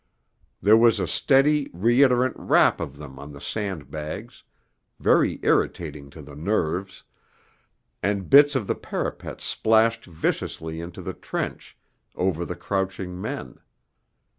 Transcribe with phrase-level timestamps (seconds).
[0.63, 4.41] There was a steady, reiterant rap of them on the sand bags,
[4.99, 7.03] very irritating to the nerves,
[8.01, 11.77] and bits of the parapet splashed viciously into the trench
[12.15, 13.59] over the crouching men.